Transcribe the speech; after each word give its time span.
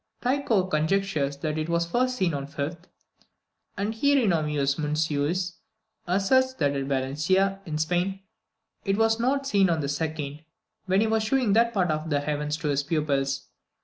Tycho 0.21 0.63
conjectures 0.65 1.37
that 1.41 1.59
it 1.59 1.69
was 1.69 1.85
first 1.85 2.15
seen 2.15 2.33
on 2.33 2.45
the 2.47 2.51
5th, 2.51 2.85
and 3.77 3.93
Hieronymus 3.93 4.79
Munosius 4.79 5.57
asserts 6.07 6.55
that 6.55 6.75
at 6.75 6.85
Valentia, 6.85 7.59
in 7.67 7.77
Spain, 7.77 8.21
it 8.83 8.97
was 8.97 9.19
not 9.19 9.45
seen 9.45 9.69
on 9.69 9.79
the 9.79 9.85
2d, 9.85 10.43
when 10.87 11.01
he 11.01 11.05
was 11.07 11.21
shewing 11.21 11.53
that 11.53 11.71
part 11.71 11.91
of 11.91 12.09
the 12.09 12.21
heavens 12.21 12.57
to 12.57 12.69
his 12.69 12.81
pupils. 12.81 13.49